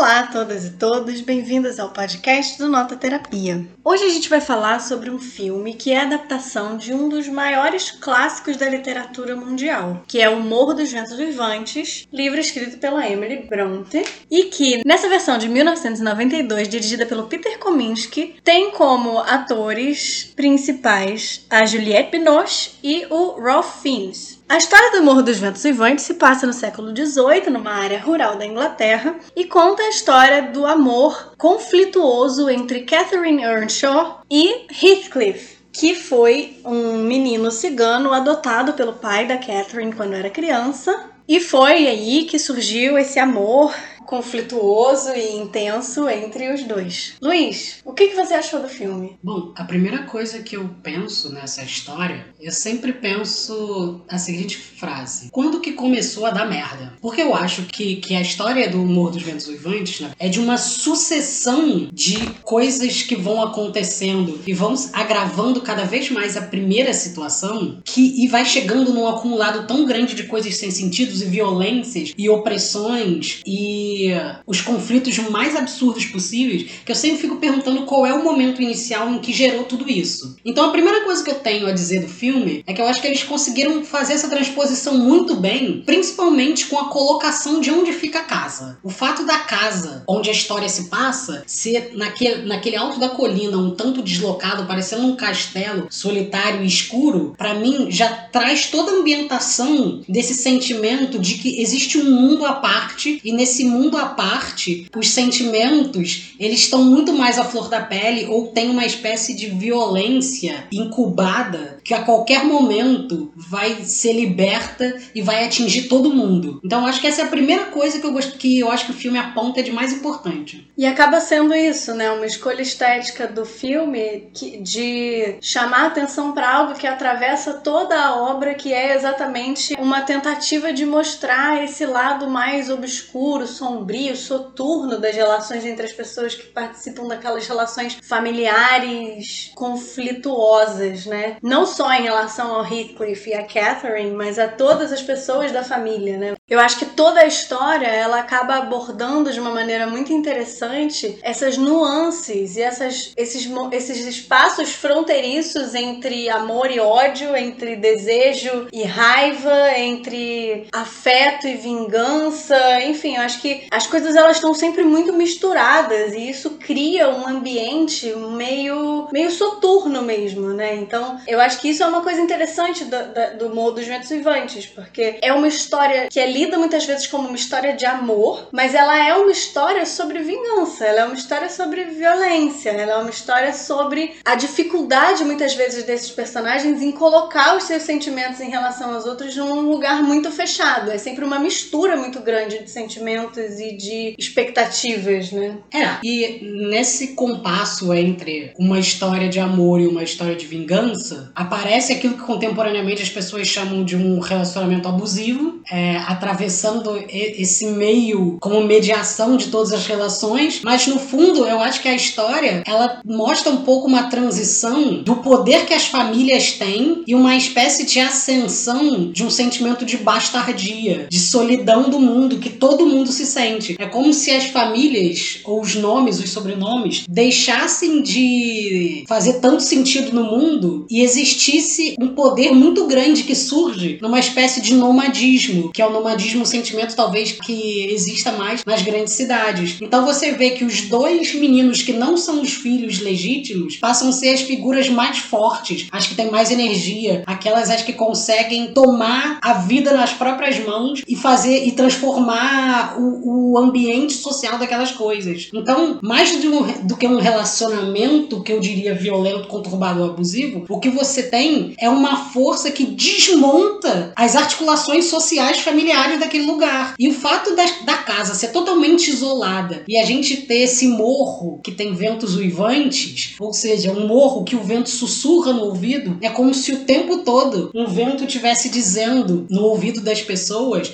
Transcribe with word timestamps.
Olá 0.00 0.20
a 0.20 0.26
todas 0.28 0.64
e 0.64 0.70
todos, 0.70 1.20
bem-vindas 1.20 1.78
ao 1.78 1.90
podcast 1.90 2.56
do 2.56 2.70
Nota 2.70 2.96
Terapia. 2.96 3.66
Hoje 3.84 4.04
a 4.04 4.08
gente 4.08 4.30
vai 4.30 4.40
falar 4.40 4.80
sobre 4.80 5.10
um 5.10 5.18
filme 5.18 5.74
que 5.74 5.92
é 5.92 6.00
adaptação 6.00 6.78
de 6.78 6.94
um 6.94 7.06
dos 7.06 7.28
maiores 7.28 7.90
clássicos 7.90 8.56
da 8.56 8.66
literatura 8.66 9.36
mundial, 9.36 10.02
que 10.08 10.18
é 10.18 10.30
O 10.30 10.40
Morro 10.40 10.72
dos 10.72 10.90
Ventos 10.90 11.18
Vivantes, 11.18 12.08
livro 12.10 12.40
escrito 12.40 12.78
pela 12.78 13.06
Emily 13.06 13.46
Bronte, 13.46 14.02
e 14.30 14.44
que 14.44 14.80
nessa 14.86 15.06
versão 15.06 15.36
de 15.36 15.50
1992, 15.50 16.66
dirigida 16.66 17.04
pelo 17.04 17.26
Peter 17.26 17.58
Kominsky, 17.58 18.36
tem 18.42 18.70
como 18.70 19.18
atores 19.18 20.32
principais 20.34 21.44
a 21.50 21.66
Juliette 21.66 22.12
Binoche 22.12 22.70
e 22.82 23.06
o 23.10 23.38
Ralph 23.38 23.82
Fiennes. 23.82 24.40
A 24.50 24.56
história 24.56 24.90
do 24.90 25.04
Morro 25.04 25.22
dos 25.22 25.38
Ventos 25.38 25.62
Vivantes 25.62 26.04
se 26.04 26.14
passa 26.14 26.44
no 26.44 26.52
século 26.52 26.88
XVIII, 26.88 27.50
numa 27.50 27.70
área 27.70 28.00
rural 28.00 28.34
da 28.34 28.44
Inglaterra, 28.44 29.14
e 29.36 29.44
conta 29.44 29.89
história 29.90 30.42
do 30.42 30.64
amor 30.64 31.34
conflituoso 31.36 32.48
entre 32.48 32.82
Catherine 32.82 33.42
Earnshaw 33.42 34.20
e 34.30 34.66
Heathcliff, 34.70 35.58
que 35.72 35.96
foi 35.96 36.60
um 36.64 36.98
menino 36.98 37.50
cigano 37.50 38.12
adotado 38.12 38.72
pelo 38.74 38.92
pai 38.92 39.26
da 39.26 39.36
Catherine 39.36 39.92
quando 39.92 40.14
era 40.14 40.30
criança. 40.30 41.09
E 41.30 41.38
foi 41.38 41.86
aí 41.86 42.24
que 42.24 42.40
surgiu 42.40 42.98
esse 42.98 43.16
amor 43.20 43.72
conflituoso 44.10 45.12
e 45.14 45.36
intenso 45.36 46.08
entre 46.08 46.52
os 46.52 46.64
dois. 46.64 47.12
Luiz, 47.22 47.76
o 47.84 47.92
que, 47.92 48.08
você 48.08 48.34
achou 48.34 48.60
do 48.60 48.68
filme? 48.68 49.16
Bom, 49.22 49.52
a 49.54 49.62
primeira 49.62 50.02
coisa 50.02 50.40
que 50.40 50.56
eu 50.56 50.68
penso 50.82 51.32
nessa 51.32 51.62
história, 51.62 52.26
eu 52.40 52.50
sempre 52.50 52.92
penso 52.92 54.00
a 54.08 54.18
seguinte 54.18 54.58
frase: 54.58 55.28
quando 55.30 55.60
que 55.60 55.72
começou 55.72 56.26
a 56.26 56.32
dar 56.32 56.48
merda? 56.48 56.94
Porque 57.00 57.22
eu 57.22 57.32
acho 57.32 57.62
que, 57.66 57.96
que 57.96 58.16
a 58.16 58.20
história 58.20 58.68
do 58.68 58.82
Humor 58.82 59.12
dos 59.12 59.22
Ventos 59.22 59.46
Uivantes 59.46 60.00
né, 60.00 60.10
é 60.18 60.28
de 60.28 60.40
uma 60.40 60.58
sucessão 60.58 61.88
de 61.92 62.18
coisas 62.42 63.02
que 63.02 63.14
vão 63.14 63.40
acontecendo 63.40 64.40
e 64.44 64.52
vão 64.52 64.74
agravando 64.92 65.60
cada 65.60 65.84
vez 65.84 66.10
mais 66.10 66.36
a 66.36 66.42
primeira 66.42 66.92
situação 66.92 67.80
que 67.84 68.24
e 68.24 68.26
vai 68.26 68.44
chegando 68.44 68.92
num 68.92 69.06
acumulado 69.06 69.68
tão 69.68 69.86
grande 69.86 70.16
de 70.16 70.24
coisas 70.24 70.56
sem 70.56 70.72
e 71.20 71.26
violências 71.26 72.12
e 72.16 72.28
opressões 72.28 73.40
e 73.46 74.10
os 74.46 74.60
conflitos 74.60 75.16
mais 75.18 75.56
absurdos 75.56 76.04
possíveis, 76.06 76.70
que 76.84 76.90
eu 76.90 76.96
sempre 76.96 77.18
fico 77.18 77.36
perguntando 77.36 77.82
qual 77.82 78.06
é 78.06 78.12
o 78.12 78.24
momento 78.24 78.62
inicial 78.62 79.10
em 79.10 79.18
que 79.18 79.32
gerou 79.32 79.64
tudo 79.64 79.88
isso. 79.90 80.36
Então 80.44 80.66
a 80.66 80.72
primeira 80.72 81.04
coisa 81.04 81.22
que 81.22 81.30
eu 81.30 81.36
tenho 81.36 81.66
a 81.66 81.72
dizer 81.72 82.00
do 82.00 82.08
filme 82.08 82.62
é 82.66 82.72
que 82.72 82.80
eu 82.80 82.86
acho 82.86 83.00
que 83.00 83.06
eles 83.06 83.22
conseguiram 83.22 83.84
fazer 83.84 84.14
essa 84.14 84.28
transposição 84.28 84.98
muito 84.98 85.36
bem, 85.36 85.82
principalmente 85.84 86.66
com 86.66 86.78
a 86.78 86.88
colocação 86.88 87.60
de 87.60 87.70
onde 87.70 87.92
fica 87.92 88.20
a 88.20 88.24
casa. 88.24 88.78
O 88.82 88.90
fato 88.90 89.24
da 89.24 89.38
casa 89.38 90.04
onde 90.08 90.28
a 90.28 90.32
história 90.32 90.68
se 90.68 90.88
passa 90.88 91.42
ser 91.46 91.92
naquele, 91.94 92.46
naquele 92.46 92.76
alto 92.76 92.98
da 92.98 93.08
colina, 93.08 93.56
um 93.56 93.74
tanto 93.74 94.02
deslocado, 94.02 94.66
parecendo 94.66 95.06
um 95.06 95.16
castelo 95.16 95.86
solitário 95.90 96.62
e 96.62 96.66
escuro, 96.66 97.34
para 97.36 97.54
mim 97.54 97.90
já 97.90 98.08
traz 98.08 98.66
toda 98.66 98.92
a 98.92 98.94
ambientação 98.96 100.02
desse 100.08 100.34
sentimento 100.34 100.99
de 101.06 101.34
que 101.34 101.60
existe 101.60 101.98
um 101.98 102.10
mundo 102.10 102.44
à 102.44 102.54
parte 102.54 103.20
e 103.24 103.32
nesse 103.32 103.64
mundo 103.64 103.96
à 103.96 104.06
parte, 104.06 104.86
os 104.96 105.08
sentimentos, 105.08 106.34
eles 106.38 106.60
estão 106.60 106.84
muito 106.84 107.12
mais 107.12 107.38
à 107.38 107.44
flor 107.44 107.68
da 107.68 107.80
pele 107.80 108.26
ou 108.26 108.48
tem 108.48 108.70
uma 108.70 108.84
espécie 108.84 109.34
de 109.34 109.46
violência 109.46 110.64
incubada 110.72 111.78
que 111.84 111.94
a 111.94 112.02
qualquer 112.02 112.44
momento 112.44 113.32
vai 113.36 113.82
ser 113.84 114.12
liberta 114.12 114.96
e 115.14 115.22
vai 115.22 115.44
atingir 115.44 115.88
todo 115.88 116.14
mundo. 116.14 116.60
Então 116.64 116.86
acho 116.86 117.00
que 117.00 117.06
essa 117.06 117.22
é 117.22 117.24
a 117.24 117.28
primeira 117.28 117.66
coisa 117.66 117.98
que 117.98 118.06
eu 118.06 118.12
gosto 118.12 118.38
que 118.38 118.58
eu 118.58 118.70
acho 118.70 118.86
que 118.86 118.92
o 118.92 118.94
filme 118.94 119.18
aponta 119.18 119.62
de 119.62 119.72
mais 119.72 119.92
importante. 119.92 120.70
E 120.76 120.86
acaba 120.86 121.20
sendo 121.20 121.54
isso, 121.54 121.94
né? 121.94 122.10
Uma 122.10 122.26
escolha 122.26 122.62
estética 122.62 123.26
do 123.26 123.44
filme 123.44 124.28
que, 124.32 124.58
de 124.58 125.36
chamar 125.40 125.86
atenção 125.86 126.32
para 126.32 126.56
algo 126.56 126.74
que 126.74 126.86
atravessa 126.86 127.54
toda 127.54 127.98
a 127.98 128.16
obra, 128.16 128.54
que 128.54 128.72
é 128.72 128.94
exatamente 128.94 129.74
uma 129.78 130.02
tentativa 130.02 130.72
de 130.72 130.86
mostrar 130.90 131.62
esse 131.64 131.86
lado 131.86 132.28
mais 132.28 132.68
obscuro, 132.68 133.46
sombrio, 133.46 134.16
soturno 134.16 134.98
das 134.98 135.14
relações 135.14 135.64
entre 135.64 135.86
as 135.86 135.92
pessoas 135.92 136.34
que 136.34 136.48
participam 136.48 137.06
daquelas 137.06 137.46
relações 137.46 137.98
familiares 138.02 139.52
conflituosas, 139.54 141.06
né? 141.06 141.36
Não 141.42 141.64
só 141.64 141.92
em 141.92 142.02
relação 142.02 142.54
ao 142.54 142.64
Heathcliff 142.64 143.30
e 143.30 143.34
a 143.34 143.44
Catherine, 143.44 144.10
mas 144.10 144.38
a 144.38 144.48
todas 144.48 144.92
as 144.92 145.02
pessoas 145.02 145.52
da 145.52 145.62
família, 145.62 146.18
né? 146.18 146.34
Eu 146.48 146.58
acho 146.58 146.78
que 146.78 146.86
toda 146.86 147.20
a 147.20 147.26
história 147.26 147.86
ela 147.86 148.18
acaba 148.18 148.56
abordando 148.56 149.32
de 149.32 149.38
uma 149.38 149.50
maneira 149.50 149.86
muito 149.86 150.12
interessante 150.12 151.18
essas 151.22 151.56
nuances 151.56 152.56
e 152.56 152.62
essas, 152.62 153.12
esses, 153.16 153.48
esses 153.72 154.06
espaços 154.06 154.72
fronteiriços 154.72 155.74
entre 155.74 156.28
amor 156.28 156.70
e 156.70 156.80
ódio, 156.80 157.36
entre 157.36 157.76
desejo 157.76 158.66
e 158.72 158.82
raiva, 158.82 159.78
entre 159.78 160.66
afeto 160.80 161.46
e 161.46 161.54
vingança, 161.54 162.80
enfim, 162.82 163.16
eu 163.16 163.22
acho 163.22 163.40
que 163.40 163.66
as 163.70 163.86
coisas 163.86 164.16
elas 164.16 164.36
estão 164.36 164.54
sempre 164.54 164.82
muito 164.82 165.12
misturadas 165.12 166.14
e 166.14 166.30
isso 166.30 166.50
cria 166.52 167.08
um 167.08 167.26
ambiente 167.26 168.14
meio 168.14 169.08
meio 169.12 169.30
soturno 169.30 170.02
mesmo, 170.02 170.48
né? 170.48 170.76
Então, 170.76 171.20
eu 171.26 171.40
acho 171.40 171.60
que 171.60 171.68
isso 171.68 171.82
é 171.82 171.86
uma 171.86 172.02
coisa 172.02 172.20
interessante 172.20 172.84
do, 172.84 172.96
do, 172.96 173.38
do 173.38 173.54
Morro 173.54 173.72
dos 173.72 173.86
Ventos 173.86 174.08
Vivantes, 174.08 174.66
porque 174.66 175.18
é 175.22 175.32
uma 175.32 175.48
história 175.48 176.08
que 176.08 176.18
é 176.18 176.30
lida 176.30 176.58
muitas 176.58 176.84
vezes 176.84 177.06
como 177.06 177.28
uma 177.28 177.36
história 177.36 177.74
de 177.74 177.84
amor, 177.86 178.48
mas 178.52 178.74
ela 178.74 178.98
é 178.98 179.14
uma 179.14 179.30
história 179.30 179.84
sobre 179.84 180.20
vingança, 180.20 180.84
ela 180.84 181.00
é 181.00 181.04
uma 181.04 181.14
história 181.14 181.48
sobre 181.48 181.84
violência, 181.84 182.70
ela 182.70 182.92
é 182.92 182.96
uma 182.96 183.10
história 183.10 183.52
sobre 183.52 184.16
a 184.24 184.34
dificuldade 184.34 185.24
muitas 185.24 185.54
vezes 185.54 185.84
desses 185.84 186.10
personagens 186.10 186.82
em 186.82 186.92
colocar 186.92 187.56
os 187.56 187.64
seus 187.64 187.82
sentimentos 187.82 188.40
em 188.40 188.50
relação 188.50 188.94
aos 188.94 189.04
outros 189.04 189.36
num 189.36 189.70
lugar 189.70 190.02
muito 190.02 190.30
fechado. 190.30 190.69
É 190.92 190.98
sempre 190.98 191.24
uma 191.24 191.38
mistura 191.38 191.96
muito 191.96 192.20
grande 192.20 192.62
de 192.62 192.70
sentimentos 192.70 193.58
e 193.58 193.76
de 193.76 194.14
expectativas, 194.18 195.32
né? 195.32 195.58
É, 195.72 195.98
e 196.02 196.40
nesse 196.42 197.08
compasso 197.08 197.92
entre 197.92 198.52
uma 198.58 198.78
história 198.78 199.28
de 199.28 199.40
amor 199.40 199.80
e 199.80 199.86
uma 199.86 200.02
história 200.02 200.36
de 200.36 200.46
vingança, 200.46 201.30
aparece 201.34 201.92
aquilo 201.92 202.14
que 202.14 202.22
contemporaneamente 202.22 203.02
as 203.02 203.10
pessoas 203.10 203.46
chamam 203.46 203.84
de 203.84 203.96
um 203.96 204.20
relacionamento 204.20 204.88
abusivo, 204.88 205.60
é, 205.70 205.96
atravessando 206.06 207.02
esse 207.08 207.66
meio 207.66 208.38
como 208.40 208.62
mediação 208.62 209.36
de 209.36 209.48
todas 209.48 209.72
as 209.72 209.86
relações, 209.86 210.60
mas 210.62 210.86
no 210.86 210.98
fundo 210.98 211.46
eu 211.46 211.60
acho 211.60 211.80
que 211.80 211.88
a 211.88 211.94
história 211.94 212.62
ela 212.66 213.00
mostra 213.04 213.50
um 213.50 213.58
pouco 213.58 213.88
uma 213.88 214.04
transição 214.04 215.02
do 215.02 215.16
poder 215.16 215.66
que 215.66 215.74
as 215.74 215.86
famílias 215.86 216.52
têm 216.52 217.02
e 217.06 217.14
uma 217.14 217.36
espécie 217.36 217.84
de 217.84 218.00
ascensão 218.00 219.10
de 219.10 219.24
um 219.24 219.30
sentimento 219.30 219.84
de 219.84 219.96
bastardia, 219.96 220.59
de 220.60 221.18
solidão 221.18 221.88
do 221.88 221.98
mundo 221.98 222.38
que 222.38 222.50
todo 222.50 222.86
mundo 222.86 223.10
se 223.10 223.26
sente. 223.26 223.76
É 223.78 223.86
como 223.86 224.12
se 224.12 224.30
as 224.30 224.44
famílias, 224.44 225.40
ou 225.44 225.60
os 225.60 225.74
nomes, 225.74 226.18
os 226.18 226.30
sobrenomes, 226.30 227.04
deixassem 227.08 228.02
de 228.02 229.04
fazer 229.08 229.34
tanto 229.34 229.62
sentido 229.62 230.12
no 230.12 230.24
mundo 230.24 230.86
e 230.90 231.02
existisse 231.02 231.94
um 232.00 232.08
poder 232.08 232.52
muito 232.52 232.86
grande 232.86 233.24
que 233.24 233.34
surge 233.34 233.98
numa 234.00 234.18
espécie 234.18 234.60
de 234.60 234.74
nomadismo, 234.74 235.70
que 235.72 235.82
é 235.82 235.86
o 235.86 235.92
nomadismo, 235.92 236.42
um 236.42 236.46
sentimento 236.46 236.96
talvez 236.96 237.32
que 237.32 237.84
exista 237.90 238.32
mais 238.32 238.64
nas 238.64 238.82
grandes 238.82 239.14
cidades. 239.14 239.76
Então 239.80 240.04
você 240.04 240.32
vê 240.32 240.50
que 240.50 240.64
os 240.64 240.82
dois 240.82 241.34
meninos 241.34 241.82
que 241.82 241.92
não 241.92 242.16
são 242.16 242.42
os 242.42 242.52
filhos 242.52 243.00
legítimos 243.00 243.76
passam 243.76 244.08
a 244.08 244.12
ser 244.12 244.30
as 244.30 244.42
figuras 244.42 244.88
mais 244.88 245.18
fortes, 245.18 245.86
as 245.90 246.06
que 246.06 246.14
têm 246.14 246.30
mais 246.30 246.50
energia, 246.50 247.22
aquelas 247.26 247.70
as 247.70 247.82
que 247.82 247.92
conseguem 247.92 248.72
tomar 248.72 249.38
a 249.42 249.54
vida 249.54 249.92
nas 249.92 250.12
próprias 250.12 250.49
mãos 250.58 251.02
e 251.06 251.16
fazer 251.16 251.66
e 251.66 251.72
transformar 251.72 252.96
o, 252.98 253.52
o 253.52 253.58
ambiente 253.58 254.14
social 254.14 254.58
daquelas 254.58 254.92
coisas. 254.92 255.48
Então, 255.52 255.98
mais 256.02 256.36
do, 256.36 256.86
do 256.86 256.96
que 256.96 257.06
um 257.06 257.20
relacionamento 257.20 258.42
que 258.42 258.52
eu 258.52 258.60
diria 258.60 258.94
violento, 258.94 259.48
conturbado 259.48 260.02
ou 260.02 260.10
abusivo, 260.10 260.64
o 260.68 260.80
que 260.80 260.90
você 260.90 261.24
tem 261.24 261.74
é 261.78 261.88
uma 261.88 262.30
força 262.30 262.70
que 262.70 262.86
desmonta 262.86 264.12
as 264.16 264.36
articulações 264.36 265.06
sociais 265.06 265.58
familiares 265.60 266.20
daquele 266.20 266.46
lugar. 266.46 266.94
E 266.98 267.08
o 267.08 267.14
fato 267.14 267.54
da, 267.54 267.64
da 267.84 267.96
casa 267.98 268.34
ser 268.34 268.48
totalmente 268.48 269.08
isolada 269.08 269.84
e 269.88 269.96
a 269.96 270.04
gente 270.04 270.36
ter 270.38 270.62
esse 270.62 270.88
morro 270.88 271.60
que 271.62 271.72
tem 271.72 271.94
ventos 271.94 272.36
uivantes, 272.36 273.34
ou 273.38 273.52
seja, 273.52 273.92
um 273.92 274.06
morro 274.06 274.44
que 274.44 274.56
o 274.56 274.62
vento 274.62 274.90
sussurra 274.90 275.52
no 275.52 275.64
ouvido, 275.64 276.18
é 276.20 276.28
como 276.28 276.54
se 276.54 276.72
o 276.72 276.80
tempo 276.80 277.18
todo 277.18 277.70
um 277.74 277.86
vento 277.86 278.26
tivesse 278.26 278.68
dizendo 278.68 279.46
no 279.50 279.62
ouvido 279.64 280.00
das 280.00 280.22
pessoas, 280.22 280.39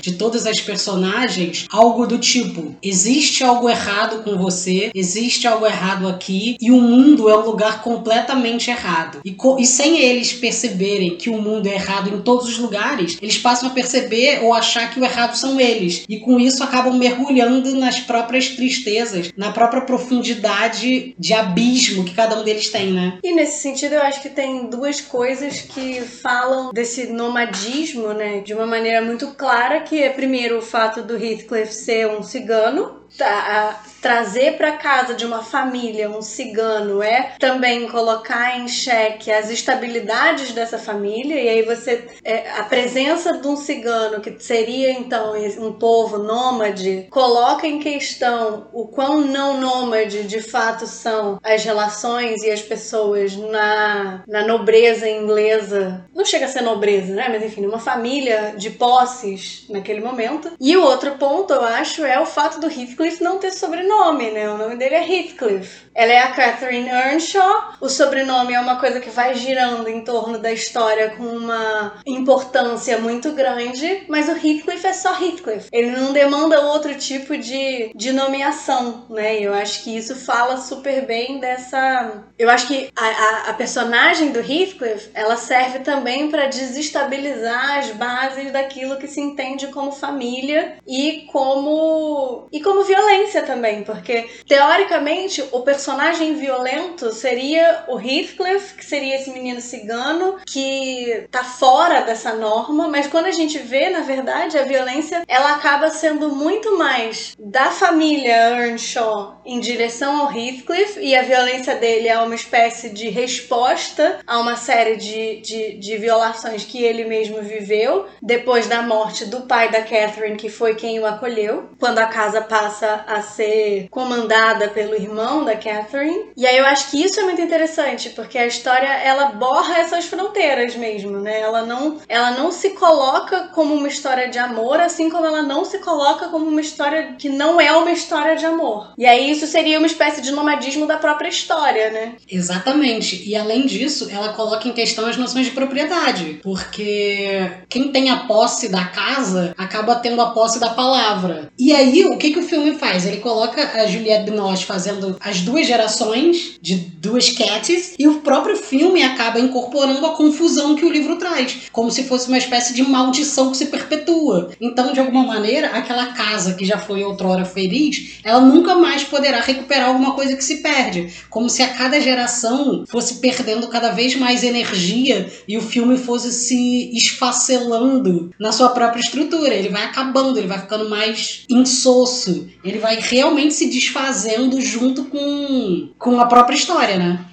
de 0.00 0.12
todas 0.12 0.46
as 0.46 0.60
personagens, 0.60 1.66
algo 1.70 2.06
do 2.06 2.18
tipo, 2.18 2.74
existe 2.82 3.44
algo 3.44 3.68
errado 3.68 4.22
com 4.22 4.36
você, 4.36 4.90
existe 4.94 5.46
algo 5.46 5.66
errado 5.66 6.08
aqui 6.08 6.56
e 6.60 6.70
o 6.70 6.80
mundo 6.80 7.28
é 7.28 7.36
um 7.36 7.46
lugar 7.46 7.82
completamente 7.82 8.70
errado. 8.70 9.20
E, 9.24 9.36
e 9.58 9.66
sem 9.66 9.98
eles 10.00 10.32
perceberem 10.32 11.16
que 11.16 11.30
o 11.30 11.40
mundo 11.40 11.66
é 11.66 11.74
errado 11.74 12.10
em 12.14 12.20
todos 12.20 12.48
os 12.48 12.58
lugares, 12.58 13.18
eles 13.20 13.38
passam 13.38 13.68
a 13.68 13.72
perceber 13.72 14.40
ou 14.42 14.52
achar 14.52 14.90
que 14.90 15.00
o 15.00 15.04
errado 15.04 15.36
são 15.36 15.60
eles. 15.60 16.04
E 16.08 16.18
com 16.18 16.38
isso 16.38 16.62
acabam 16.62 16.96
mergulhando 16.96 17.74
nas 17.74 18.00
próprias 18.00 18.50
tristezas, 18.50 19.30
na 19.36 19.52
própria 19.52 19.82
profundidade 19.82 21.14
de 21.18 21.32
abismo 21.32 22.04
que 22.04 22.14
cada 22.14 22.38
um 22.38 22.44
deles 22.44 22.70
tem, 22.70 22.92
né? 22.92 23.18
E 23.22 23.34
nesse 23.34 23.62
sentido 23.62 23.94
eu 23.94 24.02
acho 24.02 24.22
que 24.22 24.30
tem 24.30 24.68
duas 24.68 25.00
coisas 25.00 25.60
que 25.60 26.00
falam 26.00 26.70
desse 26.72 27.06
nomadismo, 27.06 28.12
né, 28.12 28.40
de 28.40 28.54
uma 28.54 28.66
maneira 28.66 29.02
muito 29.02 29.28
clara, 29.36 29.80
que 29.80 30.02
é 30.02 30.10
primeiro 30.10 30.58
o 30.58 30.62
fato 30.62 31.02
do 31.02 31.16
Heathcliff 31.16 31.72
ser 31.72 32.08
um 32.08 32.22
cigano, 32.22 33.05
tá, 33.16 33.82
trazer 34.00 34.56
para 34.56 34.72
casa 34.72 35.14
de 35.14 35.26
uma 35.26 35.42
família 35.42 36.10
um 36.10 36.22
cigano 36.22 37.02
é 37.02 37.34
também 37.38 37.88
colocar 37.88 38.58
em 38.58 38.68
xeque 38.68 39.32
as 39.32 39.50
estabilidades 39.50 40.52
dessa 40.52 40.78
família 40.78 41.40
e 41.40 41.48
aí 41.48 41.62
você 41.62 42.06
é, 42.24 42.50
a 42.50 42.64
presença 42.64 43.38
de 43.38 43.46
um 43.46 43.56
cigano 43.56 44.20
que 44.20 44.36
seria 44.38 44.92
então 44.92 45.34
um 45.58 45.72
povo 45.72 46.18
nômade 46.18 47.08
coloca 47.10 47.66
em 47.66 47.78
questão 47.78 48.68
o 48.72 48.86
quão 48.86 49.20
não 49.22 49.60
nômade 49.60 50.24
de 50.24 50.40
fato 50.40 50.86
são 50.86 51.40
as 51.42 51.64
relações 51.64 52.42
e 52.42 52.50
as 52.50 52.62
pessoas 52.62 53.34
na, 53.36 54.22
na 54.26 54.46
nobreza 54.46 55.08
inglesa. 55.08 56.06
Não 56.14 56.24
chega 56.24 56.46
a 56.46 56.48
ser 56.48 56.62
nobreza 56.62 57.14
né? 57.14 57.28
Mas 57.28 57.42
enfim 57.42 57.66
uma 57.66 57.78
família 57.78 58.54
de 58.56 58.70
posses 58.70 59.66
naquele 59.68 60.00
momento. 60.00 60.52
E 60.60 60.76
o 60.76 60.82
outro 60.82 61.12
ponto 61.12 61.52
eu 61.52 61.64
acho 61.64 62.04
é 62.04 62.20
o 62.20 62.26
fato 62.26 62.60
do 62.60 62.66
Heathcliff 62.66 63.05
não 63.20 63.38
ter 63.38 63.52
sobrenome 63.52 64.16
né? 64.30 64.48
O 64.50 64.58
nome 64.58 64.76
dele 64.76 64.94
é 64.94 65.00
Heathcliff. 65.00 65.86
Ela 65.94 66.12
é 66.12 66.18
a 66.18 66.32
Catherine 66.32 66.88
Earnshaw. 66.88 67.74
O 67.80 67.88
sobrenome 67.88 68.52
é 68.52 68.60
uma 68.60 68.78
coisa 68.78 69.00
que 69.00 69.10
vai 69.10 69.34
girando 69.34 69.88
em 69.88 70.02
torno 70.02 70.38
da 70.38 70.52
história 70.52 71.10
com 71.10 71.24
uma 71.24 71.94
importância 72.06 72.98
muito 72.98 73.32
grande, 73.32 74.04
mas 74.08 74.28
o 74.28 74.32
Heathcliff 74.32 74.86
é 74.86 74.92
só 74.92 75.12
Heathcliff. 75.12 75.68
Ele 75.72 75.90
não 75.90 76.12
demanda 76.12 76.60
outro 76.60 76.94
tipo 76.94 77.36
de, 77.36 77.90
de 77.94 78.12
nomeação, 78.12 79.06
né? 79.08 79.38
Eu 79.40 79.54
acho 79.54 79.82
que 79.82 79.96
isso 79.96 80.14
fala 80.14 80.56
super 80.58 81.06
bem 81.06 81.40
dessa. 81.40 82.24
Eu 82.38 82.50
acho 82.50 82.66
que 82.66 82.90
a, 82.96 83.06
a, 83.06 83.50
a 83.50 83.54
personagem 83.54 84.30
do 84.30 84.40
Heathcliff 84.40 85.10
ela 85.14 85.36
serve 85.36 85.80
também 85.80 86.30
para 86.30 86.46
desestabilizar 86.46 87.78
as 87.78 87.90
bases 87.90 88.52
daquilo 88.52 88.96
que 88.96 89.08
se 89.08 89.20
entende 89.20 89.68
como 89.68 89.92
família 89.92 90.76
e 90.86 91.26
como 91.32 92.48
e 92.52 92.60
como 92.60 92.84
violência 92.86 93.42
também, 93.42 93.82
porque 93.82 94.28
teoricamente 94.46 95.44
o 95.52 95.60
personagem 95.60 96.34
violento 96.36 97.12
seria 97.12 97.84
o 97.88 97.98
Heathcliff, 97.98 98.74
que 98.74 98.84
seria 98.84 99.16
esse 99.16 99.30
menino 99.30 99.60
cigano 99.60 100.36
que 100.46 101.26
tá 101.30 101.44
fora 101.44 102.00
dessa 102.00 102.34
norma, 102.34 102.88
mas 102.88 103.06
quando 103.06 103.26
a 103.26 103.32
gente 103.32 103.58
vê, 103.58 103.90
na 103.90 104.00
verdade, 104.00 104.58
a 104.58 104.62
violência 104.62 105.22
ela 105.26 105.54
acaba 105.54 105.90
sendo 105.90 106.28
muito 106.28 106.78
mais 106.78 107.34
da 107.38 107.70
família 107.70 108.50
Earnshaw 108.50 109.40
em 109.44 109.60
direção 109.60 110.20
ao 110.20 110.34
Heathcliff 110.34 110.98
e 111.00 111.14
a 111.16 111.22
violência 111.22 111.74
dele 111.76 112.08
é 112.08 112.18
uma 112.18 112.34
espécie 112.34 112.90
de 112.90 113.08
resposta 113.08 114.20
a 114.26 114.38
uma 114.38 114.56
série 114.56 114.96
de, 114.96 115.40
de, 115.40 115.78
de 115.78 115.96
violações 115.96 116.64
que 116.64 116.82
ele 116.82 117.04
mesmo 117.04 117.42
viveu 117.42 118.06
depois 118.22 118.66
da 118.66 118.82
morte 118.82 119.24
do 119.24 119.42
pai 119.42 119.70
da 119.70 119.80
Catherine, 119.80 120.36
que 120.36 120.48
foi 120.48 120.74
quem 120.74 120.98
o 121.00 121.06
acolheu, 121.06 121.70
quando 121.78 121.98
a 121.98 122.06
casa 122.06 122.40
passa 122.40 122.75
a 122.84 123.22
ser 123.22 123.88
comandada 123.90 124.68
pelo 124.68 124.94
irmão 124.94 125.44
da 125.44 125.56
Catherine. 125.56 126.30
E 126.36 126.46
aí 126.46 126.58
eu 126.58 126.66
acho 126.66 126.90
que 126.90 127.02
isso 127.02 127.18
é 127.20 127.24
muito 127.24 127.40
interessante, 127.40 128.10
porque 128.10 128.38
a 128.38 128.46
história 128.46 128.88
ela 128.88 129.26
borra 129.26 129.78
essas 129.78 130.06
fronteiras 130.06 130.76
mesmo, 130.76 131.18
né? 131.18 131.40
Ela 131.40 131.62
não, 131.62 131.98
ela 132.08 132.32
não 132.32 132.50
se 132.50 132.70
coloca 132.70 133.48
como 133.54 133.74
uma 133.74 133.88
história 133.88 134.28
de 134.28 134.38
amor, 134.38 134.80
assim 134.80 135.08
como 135.08 135.26
ela 135.26 135.42
não 135.42 135.64
se 135.64 135.78
coloca 135.78 136.28
como 136.28 136.46
uma 136.46 136.60
história 136.60 137.14
que 137.18 137.28
não 137.28 137.60
é 137.60 137.72
uma 137.72 137.90
história 137.90 138.36
de 138.36 138.44
amor. 138.44 138.92
E 138.98 139.06
aí 139.06 139.30
isso 139.30 139.46
seria 139.46 139.78
uma 139.78 139.86
espécie 139.86 140.20
de 140.20 140.32
nomadismo 140.32 140.86
da 140.86 140.96
própria 140.96 141.28
história, 141.28 141.90
né? 141.90 142.16
Exatamente. 142.30 143.22
E 143.28 143.36
além 143.36 143.66
disso, 143.66 144.08
ela 144.10 144.32
coloca 144.32 144.68
em 144.68 144.72
questão 144.72 145.06
as 145.06 145.16
noções 145.16 145.46
de 145.46 145.52
propriedade, 145.52 146.40
porque 146.42 147.50
quem 147.68 147.90
tem 147.92 148.10
a 148.10 148.26
posse 148.26 148.68
da 148.68 148.84
casa 148.84 149.54
acaba 149.56 149.96
tendo 149.96 150.20
a 150.20 150.30
posse 150.30 150.58
da 150.58 150.70
palavra. 150.70 151.50
E 151.58 151.72
aí, 151.72 152.04
o 152.04 152.16
que, 152.16 152.32
que 152.32 152.38
o 152.38 152.42
filme 152.42 152.65
faz? 152.74 153.06
Ele 153.06 153.18
coloca 153.18 153.62
a 153.80 153.86
Juliette 153.86 154.30
Binoche 154.30 154.64
fazendo 154.64 155.16
as 155.20 155.40
duas 155.40 155.66
gerações 155.66 156.56
de 156.60 156.74
duas 156.74 157.30
Cats 157.30 157.94
e 157.98 158.08
o 158.08 158.20
próprio 158.20 158.56
filme 158.56 159.02
acaba 159.02 159.40
incorporando 159.40 160.04
a 160.04 160.14
confusão 160.14 160.74
que 160.74 160.84
o 160.84 160.90
livro 160.90 161.16
traz, 161.16 161.68
como 161.72 161.90
se 161.90 162.04
fosse 162.04 162.28
uma 162.28 162.38
espécie 162.38 162.74
de 162.74 162.82
maldição 162.82 163.50
que 163.50 163.56
se 163.56 163.66
perpetua. 163.66 164.50
Então, 164.60 164.92
de 164.92 165.00
alguma 165.00 165.24
maneira, 165.24 165.68
aquela 165.68 166.06
casa 166.06 166.54
que 166.54 166.64
já 166.64 166.78
foi 166.78 167.04
outrora 167.04 167.44
feliz, 167.44 168.18
ela 168.24 168.40
nunca 168.40 168.74
mais 168.74 169.04
poderá 169.04 169.40
recuperar 169.40 169.88
alguma 169.88 170.12
coisa 170.12 170.36
que 170.36 170.44
se 170.44 170.56
perde, 170.56 171.12
como 171.30 171.48
se 171.48 171.62
a 171.62 171.68
cada 171.68 172.00
geração 172.00 172.84
fosse 172.88 173.16
perdendo 173.16 173.68
cada 173.68 173.90
vez 173.90 174.16
mais 174.16 174.42
energia 174.42 175.30
e 175.46 175.56
o 175.56 175.62
filme 175.62 175.96
fosse 175.96 176.32
se 176.32 176.90
esfacelando 176.96 178.30
na 178.38 178.52
sua 178.52 178.70
própria 178.70 179.00
estrutura. 179.00 179.54
Ele 179.54 179.68
vai 179.68 179.84
acabando, 179.84 180.38
ele 180.38 180.46
vai 180.46 180.58
ficando 180.58 180.88
mais 180.88 181.44
insosso, 181.48 182.48
ele 182.66 182.78
vai 182.78 182.98
realmente 183.00 183.54
se 183.54 183.66
desfazendo 183.66 184.60
junto 184.60 185.04
com, 185.04 185.90
com 185.98 186.20
a 186.20 186.26
própria 186.26 186.56
história, 186.56 186.98
né? 186.98 187.24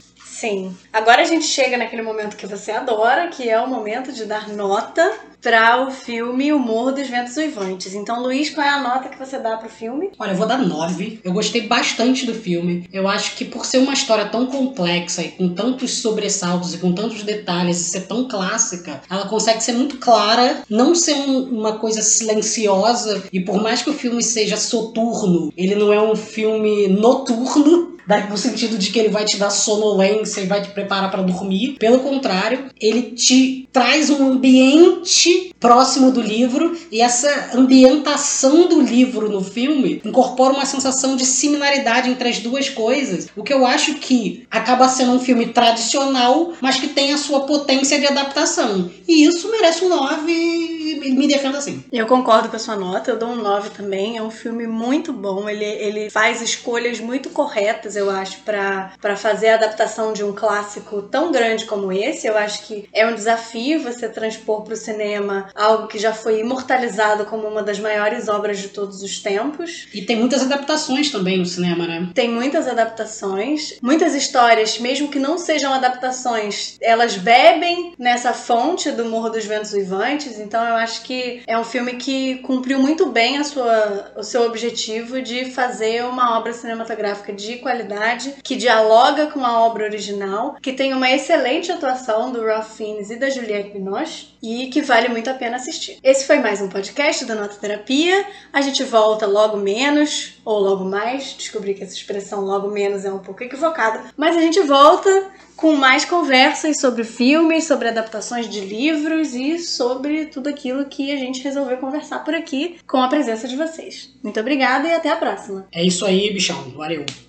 Sim. 0.44 0.76
Agora 0.92 1.22
a 1.22 1.26
gente 1.26 1.46
chega 1.46 1.78
naquele 1.78 2.02
momento 2.02 2.36
que 2.36 2.46
você 2.46 2.72
adora, 2.72 3.30
que 3.30 3.50
é 3.50 3.58
o 3.62 3.66
momento 3.66 4.12
de 4.12 4.26
dar 4.26 4.50
nota 4.50 5.10
para 5.42 5.88
o 5.88 5.92
filme 5.92 6.52
O 6.52 6.60
Morro 6.60 6.92
dos 6.92 7.08
Ventos 7.08 7.38
Uivantes. 7.38 7.94
Então, 7.94 8.22
Luiz, 8.22 8.50
qual 8.50 8.68
é 8.68 8.70
a 8.70 8.82
nota 8.82 9.08
que 9.08 9.18
você 9.18 9.40
dá 9.40 9.56
pro 9.56 9.70
filme? 9.70 10.12
Olha, 10.20 10.32
eu 10.32 10.36
vou 10.36 10.46
dar 10.46 10.58
9. 10.58 11.22
Eu 11.24 11.32
gostei 11.32 11.66
bastante 11.66 12.26
do 12.26 12.34
filme. 12.34 12.86
Eu 12.92 13.08
acho 13.08 13.38
que 13.38 13.46
por 13.46 13.66
ser 13.66 13.78
uma 13.78 13.94
história 13.94 14.26
tão 14.26 14.46
complexa 14.48 15.22
e 15.22 15.32
com 15.32 15.48
tantos 15.54 16.02
sobressaltos 16.02 16.74
e 16.74 16.78
com 16.78 16.92
tantos 16.92 17.24
detalhes 17.24 17.80
e 17.80 17.86
ser 17.86 18.02
tão 18.02 18.28
clássica, 18.28 19.02
ela 19.10 19.30
consegue 19.30 19.64
ser 19.64 19.74
muito 19.74 19.98
clara, 19.98 20.62
não 20.70 20.94
ser 20.94 21.14
um, 21.14 21.58
uma 21.58 21.78
coisa 21.78 22.02
silenciosa 22.02 23.24
e 23.32 23.40
por 23.40 23.62
mais 23.62 23.82
que 23.82 23.90
o 23.90 23.94
filme 23.94 24.22
seja 24.22 24.58
soturno, 24.58 25.54
ele 25.56 25.76
não 25.76 25.94
é 25.94 26.02
um 26.02 26.18
filme 26.18 26.88
noturno, 26.88 27.93
no 28.30 28.38
sentido 28.38 28.78
de 28.78 28.92
que 28.92 29.00
ele 29.00 29.10
vai 29.10 29.26
te 29.26 29.38
dar 29.38 29.50
sonolência 29.50 30.42
e 30.42 30.48
vai 30.48 30.62
te 30.62 30.70
preparar 30.70 31.10
para 31.10 31.22
dormir. 31.22 31.76
Pelo 31.80 32.00
contrário, 32.00 32.66
ele 32.80 33.12
te 33.12 33.68
traz 33.72 34.10
um 34.10 34.32
ambiente 34.32 35.53
próximo 35.64 36.12
do 36.12 36.22
livro 36.22 36.78
e 36.92 37.00
essa 37.00 37.52
ambientação 37.54 38.68
do 38.68 38.82
livro 38.82 39.30
no 39.30 39.42
filme 39.42 40.02
incorpora 40.04 40.54
uma 40.54 40.66
sensação 40.66 41.16
de 41.16 41.26
similaridade 41.26 42.10
entre 42.10 42.28
as 42.28 42.40
duas 42.40 42.68
coisas, 42.68 43.30
o 43.34 43.44
que 43.44 43.54
eu 43.54 43.66
acho 43.66 43.94
que 43.94 44.46
acaba 44.52 44.90
sendo 44.90 45.14
um 45.14 45.20
filme 45.20 45.48
tradicional, 45.48 46.52
mas 46.60 46.76
que 46.76 46.90
tem 46.90 47.14
a 47.14 47.18
sua 47.18 47.46
potência 47.46 47.98
de 47.98 48.06
adaptação. 48.06 48.92
E 49.08 49.24
isso 49.24 49.50
merece 49.50 49.86
um 49.86 49.90
9 49.90 50.32
e 50.32 51.12
me 51.12 51.28
defendo 51.30 51.56
assim. 51.56 51.82
Eu 51.94 52.08
concordo 52.08 52.50
com 52.50 52.58
a 52.58 52.60
sua 52.60 52.76
nota, 52.76 53.12
eu 53.12 53.18
dou 53.18 53.30
um 53.30 53.36
9 53.36 53.70
também. 53.70 54.18
É 54.18 54.22
um 54.22 54.32
filme 54.32 54.68
muito 54.68 55.14
bom, 55.14 55.48
ele, 55.48 55.64
ele 55.64 56.10
faz 56.10 56.42
escolhas 56.42 57.00
muito 57.00 57.30
corretas 57.30 57.96
eu 57.96 58.10
acho, 58.10 58.40
para 58.40 59.16
fazer 59.16 59.50
a 59.50 59.56
adaptação 59.56 60.12
de 60.12 60.26
um 60.26 60.34
clássico 60.34 61.04
tão 61.04 61.32
grande 61.32 61.66
como 61.66 61.90
esse. 61.90 62.28
Eu 62.28 62.38
acho 62.38 62.66
que 62.66 62.90
é 62.92 63.08
um 63.08 63.16
desafio 63.16 63.82
você 63.82 64.10
transpor 64.10 64.64
para 64.64 64.74
o 64.74 64.78
cinema 64.78 65.53
algo 65.56 65.88
que 65.88 66.00
já 66.00 66.14
foi 66.14 66.40
imortalizado 66.40 67.26
como 67.26 67.48
uma 67.48 67.62
das 67.62 67.80
maiores 67.80 68.28
obras 68.28 68.60
de 68.60 68.70
todos 68.70 69.02
os 69.04 69.20
tempos. 69.20 69.88
E 69.94 70.02
tem 70.02 70.16
muitas 70.16 70.42
adaptações 70.42 71.12
também 71.12 71.38
no 71.38 71.46
cinema, 71.46 71.86
né? 71.86 72.10
Tem 72.14 72.30
muitas 72.30 72.68
adaptações, 72.68 73.78
muitas 73.82 74.16
histórias, 74.16 74.80
mesmo 74.80 75.10
que 75.10 75.20
não 75.20 75.38
sejam 75.38 75.74
adaptações, 75.74 76.78
elas 76.82 77.16
bebem 77.16 77.94
nessa 77.98 78.34
fonte 78.34 78.92
do 78.92 79.06
Morro 79.06 79.30
dos 79.30 79.46
Ventos 79.46 79.72
Vivantes. 79.72 80.40
Então 80.40 80.64
eu 80.64 80.76
acho 80.76 81.04
que 81.04 81.42
é 81.46 81.58
um 81.58 81.64
filme 81.64 81.94
que 81.94 82.36
cumpriu 82.38 82.80
muito 82.80 83.08
bem 83.08 83.38
a 83.38 83.44
sua, 83.44 84.12
o 84.16 84.24
seu 84.24 84.44
objetivo 84.44 85.22
de 85.22 85.52
fazer 85.52 86.04
uma 86.06 86.38
obra 86.38 86.54
cinematográfica 86.54 87.34
de 87.34 87.58
qualidade 87.58 87.74
qualidade, 87.84 88.36
que 88.44 88.56
dialoga 88.56 89.28
com 89.28 89.46
a 89.46 89.62
obra 89.66 89.86
original, 89.86 90.56
que 90.62 90.74
tem 90.74 90.94
uma 90.94 91.10
excelente 91.10 91.72
atuação 91.72 92.32
do 92.32 92.44
Ralph 92.44 92.76
Fiennes 92.76 93.10
e 93.10 93.16
da 93.16 93.30
Juliette 93.30 93.72
Binoche 93.72 94.34
e 94.42 94.68
que 94.68 94.82
vale 94.82 95.08
muito 95.08 95.30
a 95.30 95.34
pena 95.34 95.43
pena 95.44 95.58
assistir. 95.58 95.98
Esse 96.02 96.26
foi 96.26 96.40
mais 96.40 96.62
um 96.62 96.70
podcast 96.70 97.26
da 97.26 97.36
Nota 97.36 97.56
Terapia. 97.56 98.26
A 98.54 98.62
gente 98.62 98.82
volta 98.86 99.26
logo 99.26 99.58
menos, 99.58 100.36
ou 100.46 100.58
logo 100.58 100.86
mais. 100.86 101.34
Descobri 101.34 101.74
que 101.74 101.84
essa 101.84 101.94
expressão 101.94 102.46
logo 102.46 102.70
menos 102.70 103.04
é 103.04 103.12
um 103.12 103.20
pouco 103.20 103.44
equivocada. 103.44 104.06
Mas 104.16 104.38
a 104.38 104.40
gente 104.40 104.62
volta 104.62 105.32
com 105.58 105.76
mais 105.76 106.06
conversas 106.06 106.80
sobre 106.80 107.04
filmes, 107.04 107.66
sobre 107.66 107.90
adaptações 107.90 108.48
de 108.48 108.62
livros 108.62 109.36
e 109.36 109.60
sobre 109.60 110.28
tudo 110.28 110.48
aquilo 110.48 110.86
que 110.86 111.12
a 111.12 111.18
gente 111.18 111.44
resolveu 111.44 111.76
conversar 111.76 112.24
por 112.24 112.34
aqui 112.34 112.78
com 112.88 113.00
a 113.00 113.10
presença 113.10 113.46
de 113.46 113.58
vocês. 113.58 114.16
Muito 114.24 114.40
obrigada 114.40 114.88
e 114.88 114.94
até 114.94 115.10
a 115.10 115.18
próxima. 115.18 115.68
É 115.74 115.84
isso 115.84 116.06
aí, 116.06 116.32
bichão. 116.32 116.72
Valeu. 116.72 117.06